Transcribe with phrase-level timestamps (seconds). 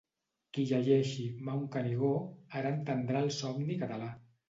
[0.57, 2.11] Qui llegeixi ‘Mount Canigó’
[2.63, 4.15] ara entendrà el somni català.